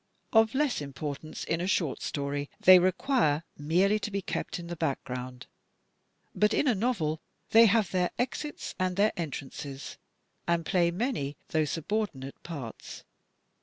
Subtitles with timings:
[0.33, 4.75] Of less importance in a short story, they require merely to be kept in the
[4.75, 5.45] background;
[6.33, 9.99] but in a novel, they have their exits and their entrances,
[10.47, 13.03] and play many, though subordinate parts.